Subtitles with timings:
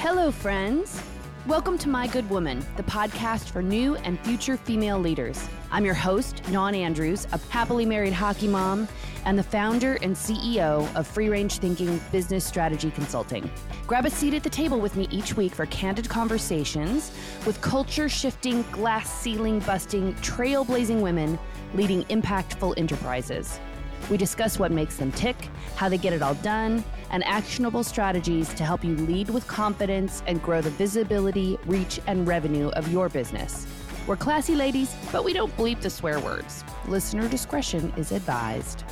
[0.00, 1.02] Hello, friends.
[1.46, 5.46] Welcome to My Good Woman, the podcast for new and future female leaders.
[5.70, 8.88] I'm your host, Dawn Andrews, a happily married hockey mom
[9.26, 13.50] and the founder and CEO of Free Range Thinking Business Strategy Consulting.
[13.86, 17.12] Grab a seat at the table with me each week for candid conversations
[17.44, 21.38] with culture shifting, glass ceiling busting, trailblazing women
[21.74, 23.60] leading impactful enterprises.
[24.08, 25.36] We discuss what makes them tick,
[25.76, 30.22] how they get it all done, and actionable strategies to help you lead with confidence
[30.26, 33.66] and grow the visibility, reach, and revenue of your business.
[34.06, 36.64] We're classy ladies, but we don't bleep the swear words.
[36.86, 38.84] Listener discretion is advised.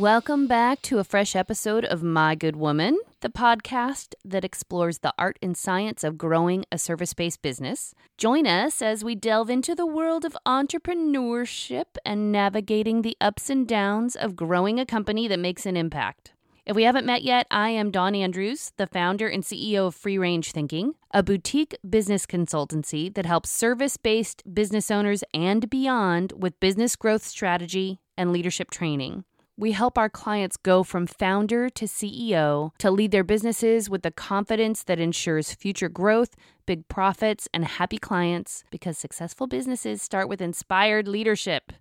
[0.00, 5.12] Welcome back to a fresh episode of My Good Woman, the podcast that explores the
[5.18, 7.94] art and science of growing a service based business.
[8.16, 13.68] Join us as we delve into the world of entrepreneurship and navigating the ups and
[13.68, 16.32] downs of growing a company that makes an impact.
[16.64, 20.16] If we haven't met yet, I am Dawn Andrews, the founder and CEO of Free
[20.16, 26.58] Range Thinking, a boutique business consultancy that helps service based business owners and beyond with
[26.58, 29.24] business growth strategy and leadership training.
[29.60, 34.10] We help our clients go from founder to CEO to lead their businesses with the
[34.10, 40.40] confidence that ensures future growth, big profits, and happy clients because successful businesses start with
[40.40, 41.74] inspired leadership.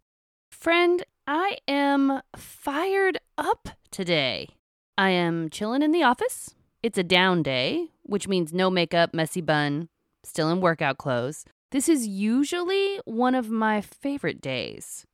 [0.51, 4.49] Friend, I am fired up today.
[4.97, 6.55] I am chilling in the office.
[6.83, 9.87] It's a down day, which means no makeup, messy bun,
[10.25, 11.45] still in workout clothes.
[11.71, 15.05] This is usually one of my favorite days.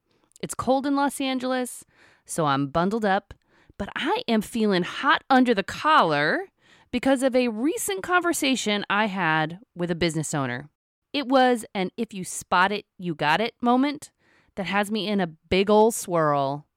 [0.42, 1.86] It's cold in Los Angeles
[2.26, 3.34] so I'm bundled up,
[3.78, 6.45] but I am feeling hot under the collar
[6.92, 10.69] because of a recent conversation I had with a business owner.
[11.13, 14.12] It was an if you spot it, you got it moment
[14.56, 16.68] that has me in a big ol' swirl.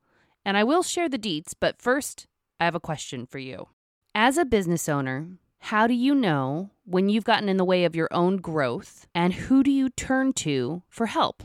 [0.45, 2.27] And I will share the deets, but first,
[2.61, 3.69] I have a question for you.
[4.15, 5.29] As a business owner,
[5.61, 9.35] how do you know when you've gotten in the way of your own growth and
[9.35, 11.43] who do you turn to for help?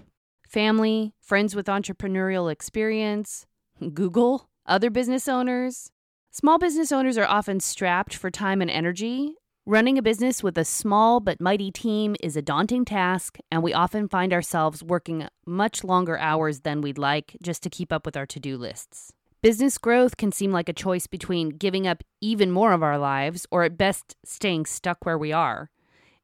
[0.48, 3.46] Family, friends with entrepreneurial experience,
[3.92, 5.92] Google, other business owners.
[6.32, 9.36] Small business owners are often strapped for time and energy.
[9.66, 13.74] Running a business with a small but mighty team is a daunting task, and we
[13.74, 18.18] often find ourselves working much longer hours than we'd like just to keep up with
[18.18, 19.14] our to do lists.
[19.42, 23.46] Business growth can seem like a choice between giving up even more of our lives
[23.52, 25.70] or at best staying stuck where we are.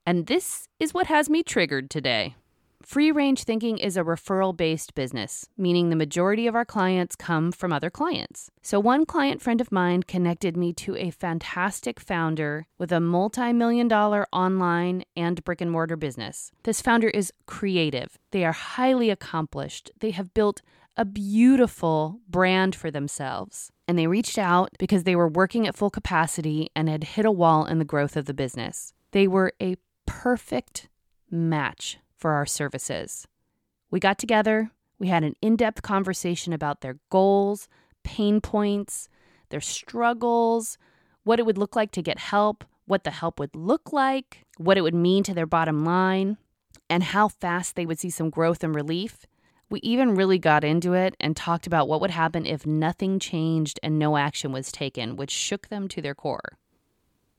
[0.06, 2.36] And this is what has me triggered today.
[2.84, 7.52] Free range thinking is a referral based business, meaning the majority of our clients come
[7.52, 8.50] from other clients.
[8.62, 13.52] So, one client friend of mine connected me to a fantastic founder with a multi
[13.54, 16.52] million dollar online and brick and mortar business.
[16.64, 20.62] This founder is creative, they are highly accomplished, they have built
[20.96, 23.72] a beautiful brand for themselves.
[23.88, 27.32] And they reached out because they were working at full capacity and had hit a
[27.32, 28.94] wall in the growth of the business.
[29.12, 30.90] They were a perfect
[31.32, 33.28] match for our services.
[33.90, 37.68] We got together, we had an in depth conversation about their goals,
[38.04, 39.10] pain points,
[39.50, 40.78] their struggles,
[41.24, 44.78] what it would look like to get help, what the help would look like, what
[44.78, 46.38] it would mean to their bottom line,
[46.90, 49.26] and how fast they would see some growth and relief.
[49.70, 53.80] We even really got into it and talked about what would happen if nothing changed
[53.84, 56.58] and no action was taken, which shook them to their core.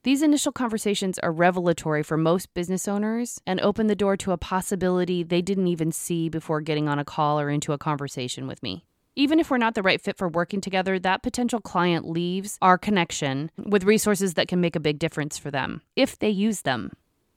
[0.03, 4.37] These initial conversations are revelatory for most business owners and open the door to a
[4.37, 8.63] possibility they didn't even see before getting on a call or into a conversation with
[8.63, 8.83] me.
[9.15, 12.79] Even if we're not the right fit for working together, that potential client leaves our
[12.79, 16.93] connection with resources that can make a big difference for them if they use them.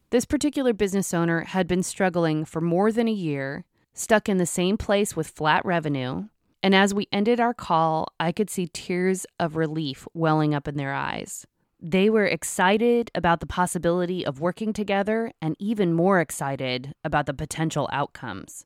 [0.09, 4.47] This particular business owner had been struggling for more than a year, stuck in the
[4.47, 6.29] same place with flat revenue,
[6.63, 10.79] and as we ended our call, I could see tears of relief welling up in
[10.79, 11.47] their eyes.
[11.81, 17.35] They were excited about the possibility of working together and even more excited about the
[17.35, 18.65] potential outcomes.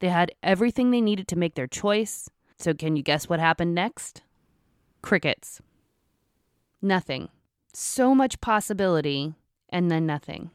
[0.00, 2.28] They had everything they needed to make their choice.
[2.58, 4.22] So, can you guess what happened next?
[5.02, 5.60] Crickets.
[6.80, 7.28] Nothing.
[7.72, 9.34] So much possibility,
[9.68, 10.50] and then nothing.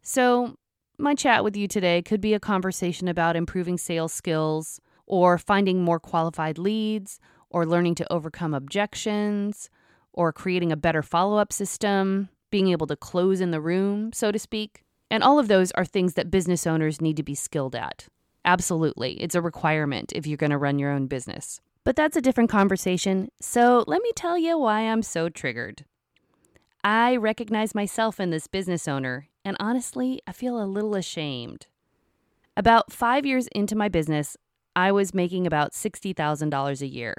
[0.00, 0.56] So,
[0.96, 5.82] my chat with you today could be a conversation about improving sales skills, or finding
[5.82, 7.20] more qualified leads,
[7.50, 9.68] or learning to overcome objections,
[10.14, 14.32] or creating a better follow up system, being able to close in the room, so
[14.32, 14.84] to speak.
[15.10, 18.06] And all of those are things that business owners need to be skilled at.
[18.44, 19.20] Absolutely.
[19.22, 21.60] It's a requirement if you're going to run your own business.
[21.84, 23.28] But that's a different conversation.
[23.40, 25.84] So let me tell you why I'm so triggered.
[26.82, 31.66] I recognize myself in this business owner, and honestly, I feel a little ashamed.
[32.56, 34.36] About five years into my business,
[34.76, 37.14] I was making about $60,000 a year.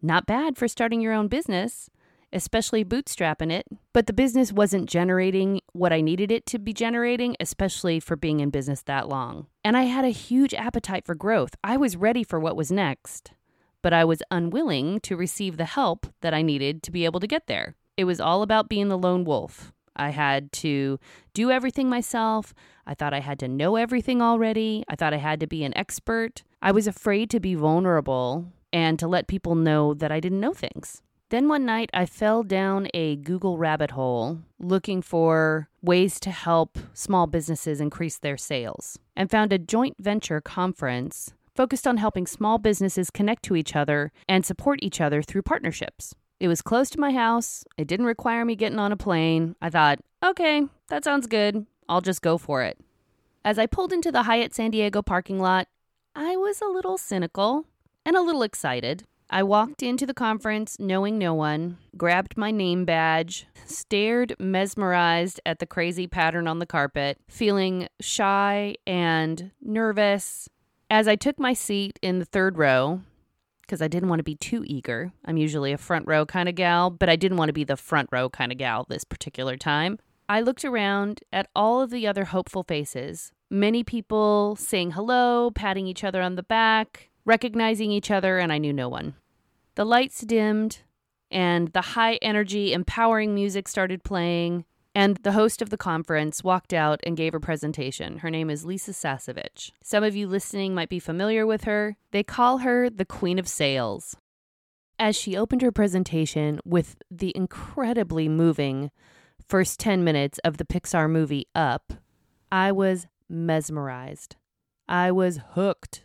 [0.00, 1.90] Not bad for starting your own business,
[2.34, 7.36] especially bootstrapping it, but the business wasn't generating what I needed it to be generating,
[7.40, 9.46] especially for being in business that long.
[9.64, 11.54] And I had a huge appetite for growth.
[11.62, 13.32] I was ready for what was next,
[13.80, 17.26] but I was unwilling to receive the help that I needed to be able to
[17.26, 17.76] get there.
[17.96, 19.72] It was all about being the lone wolf.
[19.96, 20.98] I had to
[21.34, 22.52] do everything myself.
[22.86, 24.82] I thought I had to know everything already.
[24.88, 26.42] I thought I had to be an expert.
[26.60, 30.52] I was afraid to be vulnerable and to let people know that I didn't know
[30.52, 31.00] things.
[31.30, 36.78] Then one night I fell down a Google rabbit hole looking for ways to help
[36.92, 42.58] small businesses increase their sales and found a joint venture conference focused on helping small
[42.58, 46.14] businesses connect to each other and support each other through partnerships.
[46.40, 47.64] It was close to my house.
[47.78, 49.56] It didn't require me getting on a plane.
[49.62, 51.64] I thought, okay, that sounds good.
[51.88, 52.78] I'll just go for it.
[53.44, 55.68] As I pulled into the Hyatt San Diego parking lot,
[56.14, 57.66] I was a little cynical
[58.04, 59.04] and a little excited.
[59.30, 65.58] I walked into the conference knowing no one, grabbed my name badge, stared mesmerized at
[65.58, 70.48] the crazy pattern on the carpet, feeling shy and nervous.
[70.90, 73.00] As I took my seat in the third row,
[73.62, 75.12] because I didn't want to be too eager.
[75.24, 77.76] I'm usually a front row kind of gal, but I didn't want to be the
[77.76, 79.98] front row kind of gal this particular time.
[80.28, 83.32] I looked around at all of the other hopeful faces.
[83.50, 88.58] Many people saying hello, patting each other on the back, recognizing each other, and I
[88.58, 89.14] knew no one.
[89.74, 90.78] The lights dimmed,
[91.30, 94.64] and the high energy, empowering music started playing.
[94.96, 98.18] And the host of the conference walked out and gave a presentation.
[98.18, 99.72] Her name is Lisa Sasevich.
[99.82, 101.96] Some of you listening might be familiar with her.
[102.12, 104.16] They call her the Queen of Sales.
[104.96, 108.92] As she opened her presentation with the incredibly moving
[109.48, 111.94] first 10 minutes of the Pixar movie Up,
[112.52, 114.36] I was mesmerized.
[114.88, 116.04] I was hooked.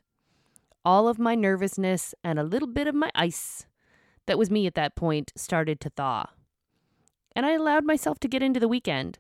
[0.86, 3.66] All of my nervousness and a little bit of my ice
[4.26, 6.28] that was me at that point started to thaw
[7.36, 9.20] and I allowed myself to get into the weekend.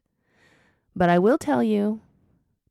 [0.95, 2.01] But I will tell you,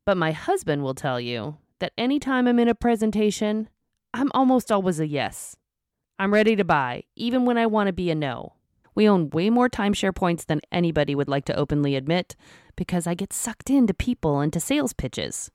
[0.05, 3.69] but my husband will tell you, that anytime I'm in a presentation,
[4.13, 5.57] I'm almost always a yes.
[6.19, 8.55] I'm ready to buy, even when I want to be a no.
[8.95, 12.35] We own way more timeshare points than anybody would like to openly admit
[12.77, 15.51] because I get sucked into people and to sales pitches.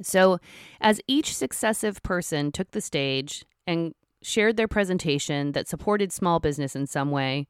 [0.00, 0.38] So,
[0.80, 6.74] as each successive person took the stage and shared their presentation that supported small business
[6.74, 7.46] in some way,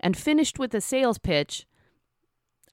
[0.00, 1.66] and finished with a sales pitch,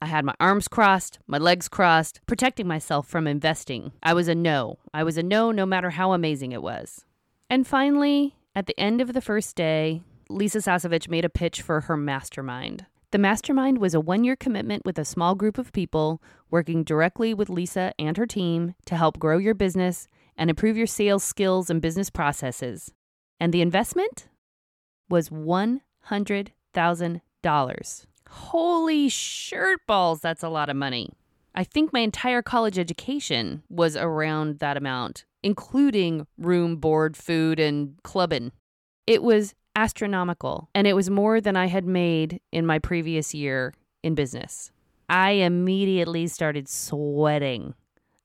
[0.01, 3.91] I had my arms crossed, my legs crossed, protecting myself from investing.
[4.01, 4.79] I was a no.
[4.93, 7.05] I was a no no matter how amazing it was.
[7.49, 11.81] And finally, at the end of the first day, Lisa Sasevich made a pitch for
[11.81, 12.85] her mastermind.
[13.11, 17.33] The mastermind was a one year commitment with a small group of people working directly
[17.33, 21.69] with Lisa and her team to help grow your business and improve your sales skills
[21.69, 22.91] and business processes.
[23.39, 24.27] And the investment
[25.09, 28.05] was 100 $1,000.
[28.29, 31.09] Holy shirt balls, that's a lot of money.
[31.53, 38.01] I think my entire college education was around that amount, including room, board, food, and
[38.03, 38.53] clubbing.
[39.05, 43.73] It was astronomical, and it was more than I had made in my previous year
[44.03, 44.71] in business.
[45.09, 47.73] I immediately started sweating.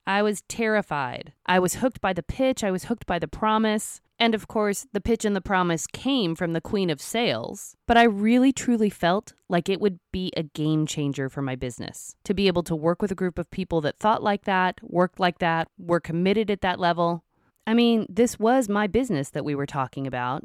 [0.06, 1.32] I was terrified.
[1.46, 4.00] I was hooked by the pitch, I was hooked by the promise.
[4.18, 7.76] And of course, the pitch and the promise came from the queen of sales.
[7.86, 12.14] But I really truly felt like it would be a game changer for my business
[12.24, 15.20] to be able to work with a group of people that thought like that, worked
[15.20, 17.24] like that, were committed at that level.
[17.66, 20.44] I mean, this was my business that we were talking about.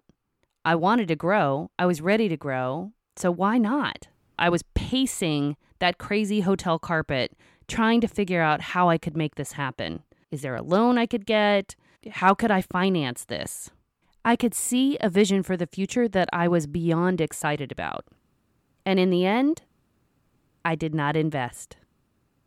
[0.63, 2.91] I wanted to grow, I was ready to grow.
[3.15, 4.07] So why not?
[4.37, 7.33] I was pacing that crazy hotel carpet,
[7.67, 10.03] trying to figure out how I could make this happen.
[10.29, 11.75] Is there a loan I could get?
[12.11, 13.71] How could I finance this?
[14.23, 18.05] I could see a vision for the future that I was beyond excited about.
[18.85, 19.63] And in the end,
[20.63, 21.77] I did not invest.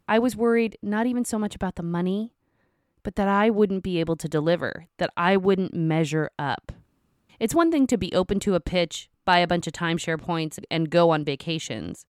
[0.07, 2.33] I was worried not even so much about the money,
[3.03, 6.73] but that I wouldn't be able to deliver, that I wouldn't measure up.
[7.45, 10.59] It's one thing to be open to a pitch, buy a bunch of timeshare points,
[10.71, 12.07] and go on vacations.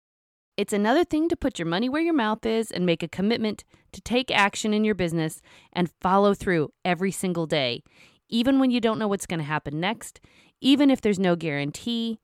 [0.57, 3.63] It's another thing to put your money where your mouth is and make a commitment
[3.91, 5.39] to take action in your business
[5.71, 7.83] and follow through every single day,
[8.27, 10.19] even when you don't know what's going to happen next,
[10.61, 12.19] even if there's no guarantee,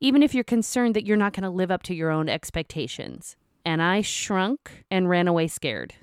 [0.00, 3.34] even if you're concerned that you're not going to live up to your own expectations.
[3.64, 5.94] And I shrunk and ran away scared.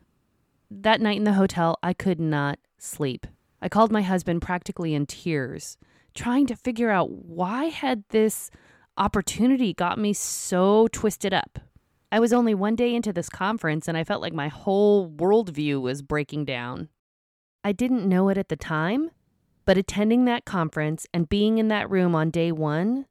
[0.72, 3.28] that night in the hotel, I could not sleep.
[3.62, 5.78] I called my husband practically in tears,
[6.14, 8.52] trying to figure out why had this
[8.98, 11.60] opportunity got me so twisted up.
[12.12, 15.82] I was only one day into this conference and I felt like my whole worldview
[15.82, 16.90] was breaking down.
[17.64, 19.10] I didn't know it at the time,
[19.66, 23.08] but attending that conference and being in that room on day one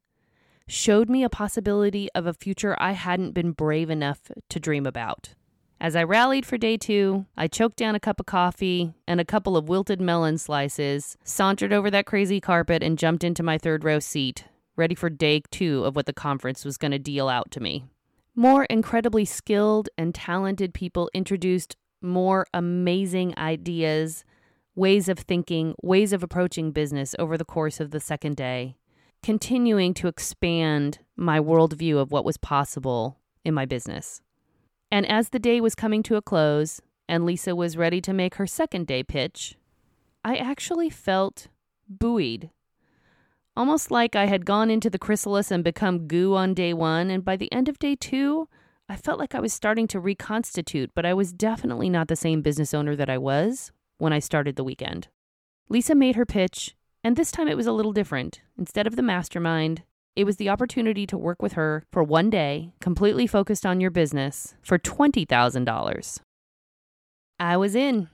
[0.69, 5.35] showed me a possibility of a future I hadn't been brave enough to dream about.
[5.83, 9.25] As I rallied for day two, I choked down a cup of coffee and a
[9.25, 13.83] couple of wilted melon slices, sauntered over that crazy carpet, and jumped into my third
[13.83, 14.45] row seat,
[14.77, 17.85] ready for day two of what the conference was going to deal out to me.
[18.37, 24.25] More incredibly skilled and talented people introduced more amazing ideas,
[24.77, 28.77] ways of thinking, ways of approaching business over the course of the second day,
[29.21, 34.23] continuing to expand my worldview of what was possible in my business.
[34.93, 38.35] And as the day was coming to a close and Lisa was ready to make
[38.35, 39.57] her second day pitch,
[40.23, 41.49] I actually felt
[41.89, 42.51] buoyed.
[43.57, 47.25] Almost like I had gone into the chrysalis and become goo on day one, and
[47.25, 48.49] by the end of day two,
[48.87, 52.43] I felt like I was starting to reconstitute, but I was definitely not the same
[52.43, 55.09] business owner that I was when I started the weekend.
[55.71, 58.43] Lisa made her pitch, and this time it was a little different.
[58.59, 62.73] Instead of the mastermind, it was the opportunity to work with her for one day,
[62.81, 66.21] completely focused on your business, for $20,000.
[67.41, 68.09] I was in.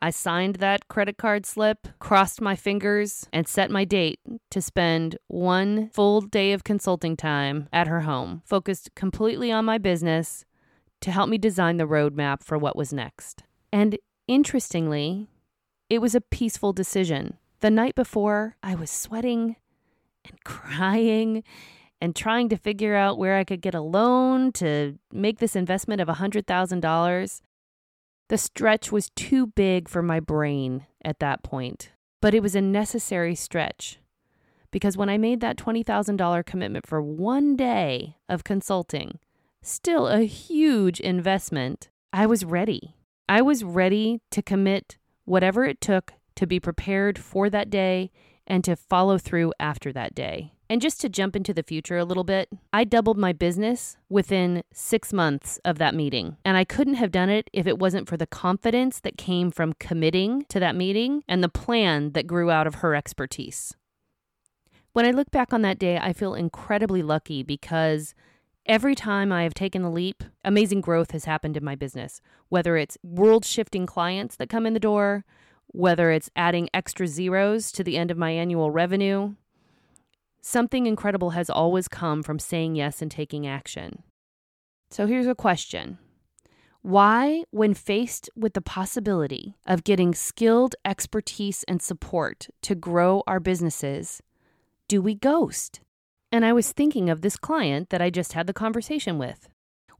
[0.00, 5.16] I signed that credit card slip, crossed my fingers, and set my date to spend
[5.26, 10.44] one full day of consulting time at her home, focused completely on my business
[11.00, 13.42] to help me design the roadmap for what was next.
[13.72, 13.98] And
[14.28, 15.26] interestingly,
[15.90, 17.38] it was a peaceful decision.
[17.60, 19.56] The night before, I was sweating
[20.30, 21.44] and crying
[22.00, 26.00] and trying to figure out where I could get a loan to make this investment
[26.00, 27.40] of $100,000.
[28.28, 32.60] The stretch was too big for my brain at that point, but it was a
[32.60, 33.98] necessary stretch
[34.70, 39.18] because when I made that $20,000 commitment for one day of consulting,
[39.62, 42.94] still a huge investment, I was ready.
[43.28, 48.10] I was ready to commit whatever it took to be prepared for that day
[48.48, 50.52] and to follow through after that day.
[50.70, 54.62] And just to jump into the future a little bit, I doubled my business within
[54.72, 56.36] six months of that meeting.
[56.44, 59.74] And I couldn't have done it if it wasn't for the confidence that came from
[59.74, 63.74] committing to that meeting and the plan that grew out of her expertise.
[64.92, 68.14] When I look back on that day, I feel incredibly lucky because
[68.66, 72.76] every time I have taken the leap, amazing growth has happened in my business, whether
[72.76, 75.24] it's world shifting clients that come in the door,
[75.68, 79.34] whether it's adding extra zeros to the end of my annual revenue.
[80.40, 84.02] Something incredible has always come from saying yes and taking action.
[84.90, 85.98] So here's a question
[86.82, 93.40] Why, when faced with the possibility of getting skilled expertise and support to grow our
[93.40, 94.22] businesses,
[94.88, 95.80] do we ghost?
[96.32, 99.48] And I was thinking of this client that I just had the conversation with.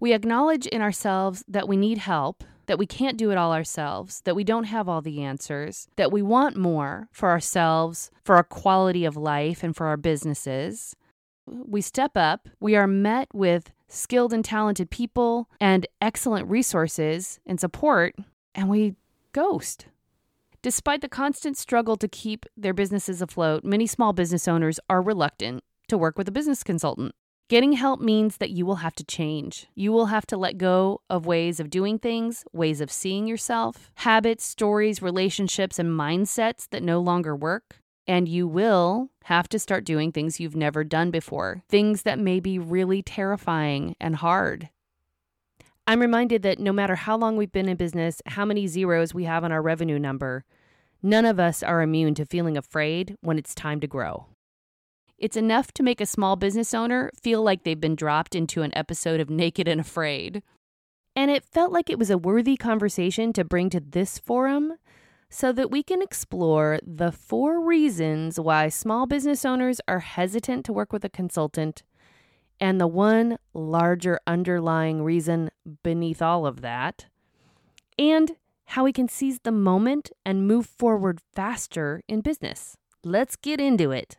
[0.01, 4.21] We acknowledge in ourselves that we need help that we can't do it all ourselves,
[4.25, 8.45] that we don't have all the answers, that we want more for ourselves, for our
[8.45, 10.95] quality of life, and for our businesses.
[11.47, 17.59] We step up, we are met with skilled and talented people and excellent resources and
[17.59, 18.15] support,
[18.55, 18.95] and we
[19.33, 19.87] ghost.
[20.61, 25.65] Despite the constant struggle to keep their businesses afloat, many small business owners are reluctant
[25.89, 27.15] to work with a business consultant.
[27.49, 29.69] Getting help means that you will have to change.
[29.75, 33.91] You will have to let go of ways of doing things, ways of seeing yourself,
[33.95, 37.81] habits, stories, relationships, and mindsets that no longer work.
[38.07, 42.39] And you will have to start doing things you've never done before, things that may
[42.39, 44.69] be really terrifying and hard.
[45.87, 49.25] I'm reminded that no matter how long we've been in business, how many zeros we
[49.25, 50.45] have on our revenue number,
[51.03, 54.27] none of us are immune to feeling afraid when it's time to grow.
[55.19, 58.77] It's enough to make a small business owner feel like they've been dropped into an
[58.77, 60.43] episode of Naked and Afraid.
[61.17, 64.75] And it felt like it was a worthy conversation to bring to this forum
[65.29, 70.73] so that we can explore the four reasons why small business owners are hesitant to
[70.73, 71.83] work with a consultant
[72.61, 75.51] and the one larger underlying reason
[75.83, 77.07] beneath all of that,
[77.99, 82.77] and how we can seize the moment and move forward faster in business.
[83.05, 84.17] Let's get into it.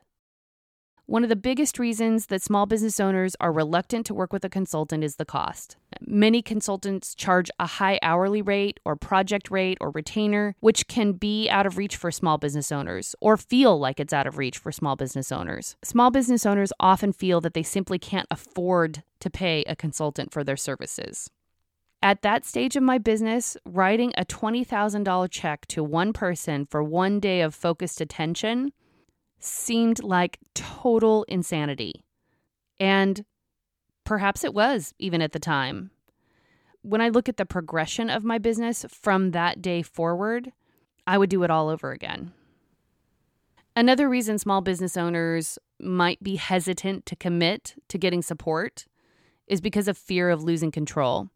[1.10, 4.50] One of the biggest reasons that small business owners are reluctant to work with a
[4.50, 5.75] consultant is the cost.
[6.01, 11.50] Many consultants charge a high hourly rate or project rate or retainer, which can be
[11.50, 14.72] out of reach for small business owners or feel like it's out of reach for
[14.72, 15.78] small business owners.
[15.84, 20.44] Small business owners often feel that they simply can't afford to pay a consultant for
[20.44, 21.32] their services.
[22.04, 27.20] At that stage of my business, writing a $20,000 check to one person for one
[27.20, 28.74] day of focused attention
[29.39, 32.03] seemed like total insanity.
[32.79, 33.25] And
[34.03, 35.91] perhaps it was, even at the time.
[36.81, 40.51] When I look at the progression of my business from that day forward,
[41.05, 42.34] I would do it all over again.
[43.75, 48.86] Another reason small business owners might be hesitant to commit to getting support
[49.48, 51.29] is because of fear of losing control.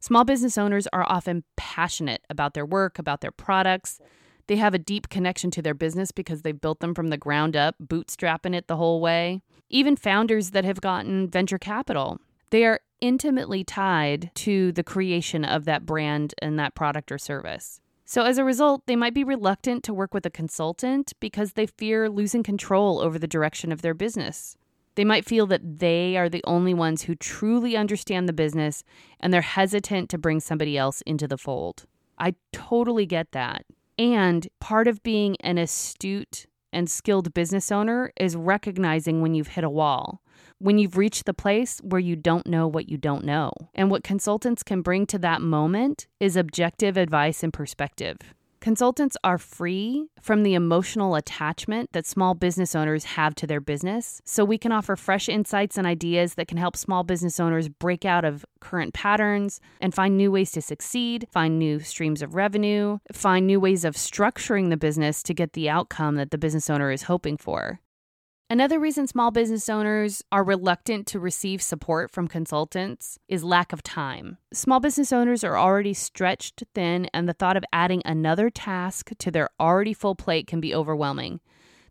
[0.00, 4.00] Small business owners are often passionate about their work, about their products.
[4.46, 7.56] They have a deep connection to their business because they've built them from the ground
[7.56, 9.42] up, bootstrapping it the whole way.
[9.68, 15.64] Even founders that have gotten venture capital, they are intimately tied to the creation of
[15.64, 17.80] that brand and that product or service.
[18.04, 21.66] So, as a result, they might be reluctant to work with a consultant because they
[21.66, 24.56] fear losing control over the direction of their business.
[24.94, 28.84] They might feel that they are the only ones who truly understand the business
[29.18, 31.84] and they're hesitant to bring somebody else into the fold.
[32.16, 33.66] I totally get that.
[33.98, 39.64] And part of being an astute and skilled business owner is recognizing when you've hit
[39.64, 40.20] a wall,
[40.58, 43.50] when you've reached the place where you don't know what you don't know.
[43.74, 48.18] And what consultants can bring to that moment is objective advice and perspective.
[48.66, 54.20] Consultants are free from the emotional attachment that small business owners have to their business,
[54.24, 58.04] so we can offer fresh insights and ideas that can help small business owners break
[58.04, 62.98] out of current patterns and find new ways to succeed, find new streams of revenue,
[63.12, 66.90] find new ways of structuring the business to get the outcome that the business owner
[66.90, 67.78] is hoping for.
[68.48, 73.82] Another reason small business owners are reluctant to receive support from consultants is lack of
[73.82, 74.38] time.
[74.52, 79.32] Small business owners are already stretched thin, and the thought of adding another task to
[79.32, 81.40] their already full plate can be overwhelming.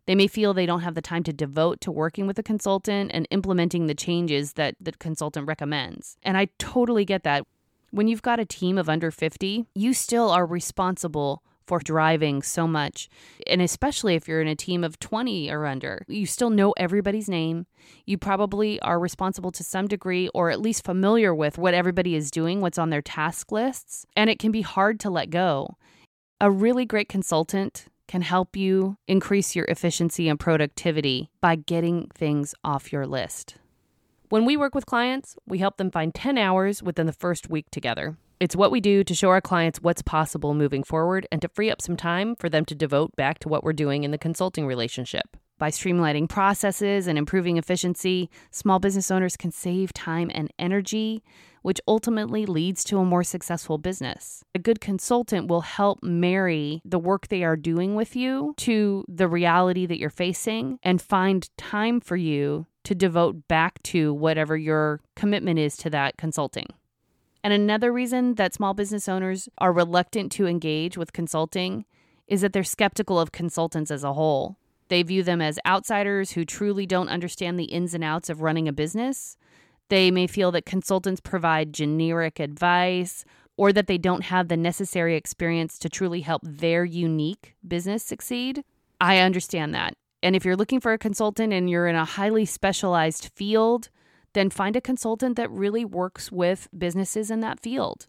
[0.06, 3.10] They may feel they don't have the time to devote to working with a consultant
[3.12, 6.16] and implementing the changes that the consultant recommends.
[6.22, 7.46] And I totally get that.
[7.90, 12.66] When you've got a team of under 50, you still are responsible for driving so
[12.66, 13.08] much.
[13.46, 17.28] And especially if you're in a team of 20 or under, you still know everybody's
[17.28, 17.66] name.
[18.04, 22.30] You probably are responsible to some degree or at least familiar with what everybody is
[22.30, 24.06] doing, what's on their task lists.
[24.16, 25.76] And it can be hard to let go.
[26.40, 32.54] A really great consultant can help you increase your efficiency and productivity by getting things
[32.62, 33.56] off your list.
[34.28, 37.70] When we work with clients, we help them find 10 hours within the first week
[37.70, 38.16] together.
[38.38, 41.70] It's what we do to show our clients what's possible moving forward and to free
[41.70, 44.66] up some time for them to devote back to what we're doing in the consulting
[44.66, 45.38] relationship.
[45.58, 51.22] By streamlining processes and improving efficiency, small business owners can save time and energy,
[51.62, 54.44] which ultimately leads to a more successful business.
[54.54, 59.28] A good consultant will help marry the work they are doing with you to the
[59.28, 65.00] reality that you're facing and find time for you to devote back to whatever your
[65.14, 66.66] commitment is to that consulting.
[67.46, 71.84] And another reason that small business owners are reluctant to engage with consulting
[72.26, 74.56] is that they're skeptical of consultants as a whole.
[74.88, 78.66] They view them as outsiders who truly don't understand the ins and outs of running
[78.66, 79.36] a business.
[79.90, 83.24] They may feel that consultants provide generic advice
[83.56, 88.64] or that they don't have the necessary experience to truly help their unique business succeed.
[89.00, 89.94] I understand that.
[90.20, 93.88] And if you're looking for a consultant and you're in a highly specialized field,
[94.36, 98.06] then find a consultant that really works with businesses in that field.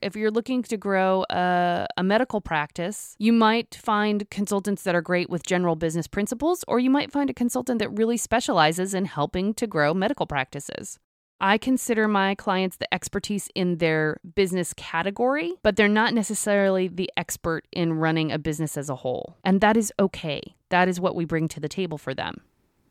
[0.00, 5.02] If you're looking to grow a, a, medical practice, you might find consultants that are
[5.02, 9.04] great with general business principles, or you might find a consultant that really specializes in
[9.04, 10.98] helping to grow medical practices.
[11.40, 17.10] I consider my clients the expertise in their business category, but they're not necessarily the
[17.18, 19.36] expert in running a business as a whole.
[19.44, 20.56] And that is okay.
[20.70, 22.40] That is what we bring to the table for them.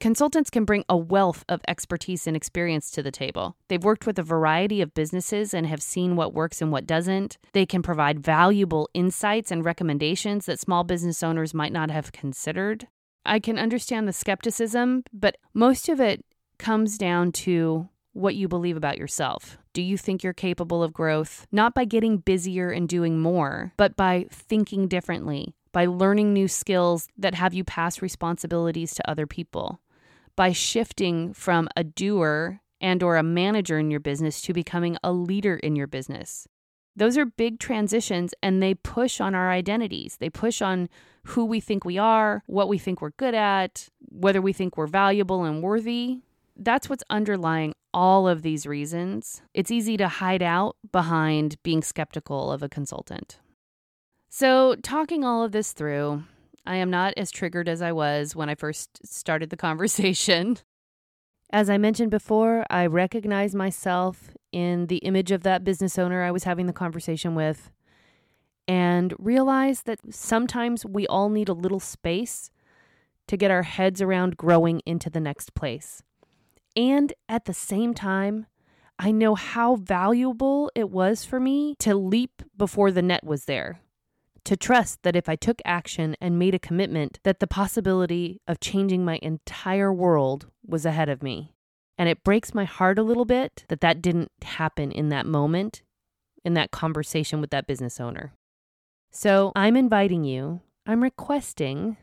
[0.06, 3.58] Consultants can bring a wealth of expertise and experience to the table.
[3.70, 7.39] They've worked with a variety of businesses and have seen what works and what doesn't.
[7.54, 12.88] They can provide valuable insights and recommendations that small business owners might not have considered.
[13.26, 16.24] I can understand the skepticism, but most of it
[16.60, 19.58] comes down to what you believe about yourself.
[19.74, 21.48] Do you think you're capable of growth?
[21.52, 27.08] Not by getting busier and doing more, but by thinking differently, by learning new skills
[27.18, 29.80] that have you pass responsibilities to other people
[30.36, 35.12] by shifting from a doer and or a manager in your business to becoming a
[35.12, 36.48] leader in your business.
[36.95, 40.17] Those are big transitions and they push on our identities.
[40.19, 40.88] They push on
[41.26, 44.88] who we think we are, what we think we're good at, whether we think we're
[44.88, 46.19] valuable and worthy.
[46.56, 49.41] That's what's underlying all of these reasons.
[49.54, 53.39] It's easy to hide out behind being skeptical of a consultant.
[54.30, 56.24] So, talking all of this through,
[56.65, 60.58] I am not as triggered as I was when I first started the conversation.
[61.51, 66.32] As I mentioned before, I recognize myself in the image of that business owner I
[66.32, 67.71] was having the conversation with
[68.67, 72.49] and realized that sometimes we all need a little space
[73.28, 76.01] to get our heads around growing into the next place.
[76.75, 78.47] And at the same time,
[78.97, 83.82] I know how valuable it was for me to leap before the net was there.
[84.45, 88.60] To trust that if I took action and made a commitment, that the possibility of
[88.60, 91.55] changing my entire world was ahead of me.
[91.97, 95.81] And it breaks my heart a little bit that that didn't happen in that moment,
[96.43, 98.34] in that conversation with that business owner.
[99.12, 101.97] So I'm inviting you, I'm requesting,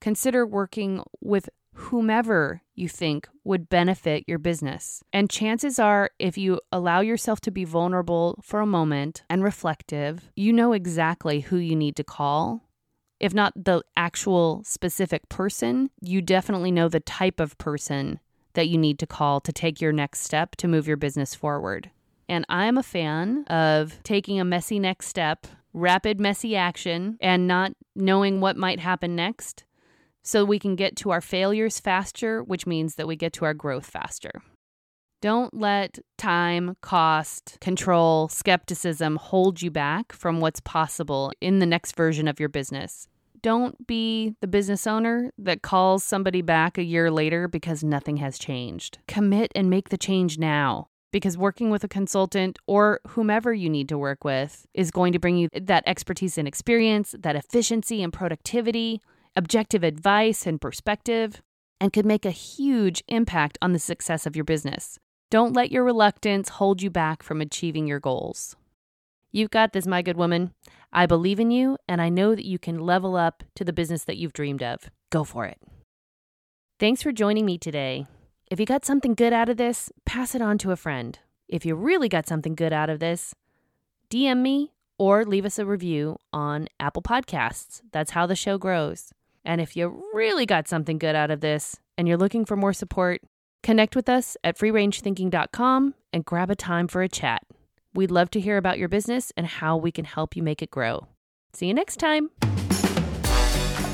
[0.00, 5.02] consider working with whomever you think would benefit your business.
[5.12, 10.30] And chances are, if you allow yourself to be vulnerable for a moment and reflective,
[10.34, 12.62] you know exactly who you need to call.
[13.20, 18.20] If not the actual specific person, you definitely know the type of person
[18.54, 21.90] that you need to call to take your next step to move your business forward.
[22.28, 27.72] And I'm a fan of taking a messy next step, rapid, messy action, and not
[27.94, 29.64] knowing what might happen next
[30.26, 33.54] so we can get to our failures faster, which means that we get to our
[33.54, 34.32] growth faster.
[35.22, 41.94] Don't let time, cost, control, skepticism hold you back from what's possible in the next
[41.96, 43.06] version of your business.
[43.40, 48.36] Don't be the business owner that calls somebody back a year later because nothing has
[48.36, 48.98] changed.
[49.06, 53.88] Commit and make the change now because working with a consultant or whomever you need
[53.88, 58.12] to work with is going to bring you that expertise and experience, that efficiency and
[58.12, 59.00] productivity,
[59.36, 61.42] objective advice and perspective,
[61.80, 64.98] and could make a huge impact on the success of your business.
[65.30, 68.56] Don't let your reluctance hold you back from achieving your goals.
[69.32, 70.52] You've got this, my good woman.
[70.92, 74.04] I believe in you, and I know that you can level up to the business
[74.04, 74.88] that you've dreamed of.
[75.10, 75.58] Go for it.
[76.78, 78.06] Thanks for joining me today.
[78.50, 81.18] If you got something good out of this, pass it on to a friend.
[81.48, 83.34] If you really got something good out of this,
[84.08, 87.82] DM me or leave us a review on Apple Podcasts.
[87.92, 89.12] That's how the show grows.
[89.46, 92.72] And if you really got something good out of this and you're looking for more
[92.72, 93.22] support,
[93.62, 97.42] connect with us at freerangethinking.com and grab a time for a chat.
[97.94, 100.70] We'd love to hear about your business and how we can help you make it
[100.70, 101.06] grow.
[101.54, 102.30] See you next time.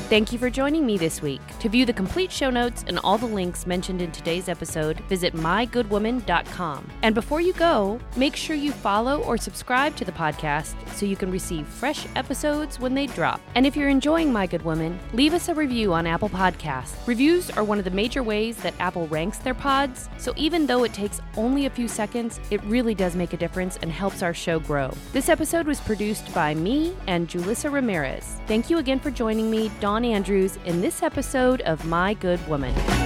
[0.09, 1.41] Thank you for joining me this week.
[1.59, 5.33] To view the complete show notes and all the links mentioned in today's episode, visit
[5.33, 6.91] mygoodwoman.com.
[7.01, 11.15] And before you go, make sure you follow or subscribe to the podcast so you
[11.15, 13.41] can receive fresh episodes when they drop.
[13.55, 16.95] And if you're enjoying My Good Woman, leave us a review on Apple Podcasts.
[17.07, 20.83] Reviews are one of the major ways that Apple ranks their pods, so even though
[20.83, 24.33] it takes only a few seconds, it really does make a difference and helps our
[24.33, 24.93] show grow.
[25.11, 28.37] This episode was produced by me and Julissa Ramirez.
[28.45, 33.02] Thank you again for joining me, Dawn Andrews, in this episode of My Good Woman.